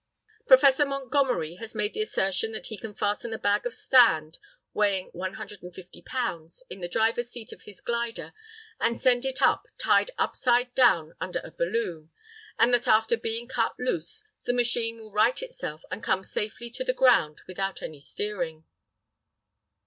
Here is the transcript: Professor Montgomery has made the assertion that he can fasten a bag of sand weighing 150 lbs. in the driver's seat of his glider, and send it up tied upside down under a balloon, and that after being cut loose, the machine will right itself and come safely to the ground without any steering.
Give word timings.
Professor 0.47 0.83
Montgomery 0.83 1.57
has 1.57 1.75
made 1.75 1.93
the 1.93 2.01
assertion 2.01 2.53
that 2.53 2.65
he 2.65 2.77
can 2.79 2.95
fasten 2.95 3.33
a 3.33 3.37
bag 3.37 3.67
of 3.67 3.73
sand 3.75 4.39
weighing 4.73 5.09
150 5.09 6.01
lbs. 6.01 6.63
in 6.71 6.79
the 6.81 6.87
driver's 6.87 7.29
seat 7.29 7.53
of 7.53 7.61
his 7.65 7.81
glider, 7.81 8.33
and 8.79 8.99
send 8.99 9.25
it 9.25 9.43
up 9.43 9.67
tied 9.77 10.09
upside 10.17 10.73
down 10.73 11.13
under 11.21 11.39
a 11.43 11.51
balloon, 11.51 12.09
and 12.57 12.73
that 12.73 12.87
after 12.87 13.15
being 13.15 13.47
cut 13.47 13.75
loose, 13.79 14.23
the 14.45 14.53
machine 14.53 14.97
will 14.97 15.11
right 15.11 15.39
itself 15.43 15.83
and 15.91 16.01
come 16.01 16.23
safely 16.23 16.71
to 16.71 16.83
the 16.83 16.93
ground 16.93 17.41
without 17.47 17.83
any 17.83 17.99
steering. 17.99 18.65